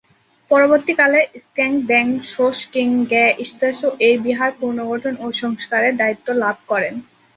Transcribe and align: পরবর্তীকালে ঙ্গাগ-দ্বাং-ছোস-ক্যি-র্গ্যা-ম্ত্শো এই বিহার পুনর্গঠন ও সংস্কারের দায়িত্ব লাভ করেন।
পরবর্তীকালে 0.51 1.19
ঙ্গাগ-দ্বাং-ছোস-ক্যি-র্গ্যা-ম্ত্শো 1.35 3.87
এই 4.07 4.15
বিহার 4.25 4.51
পুনর্গঠন 4.59 5.13
ও 5.19 5.41
সংস্কারের 5.41 5.93
দায়িত্ব 6.01 6.27
লাভ 6.43 6.55
করেন। 6.67 6.93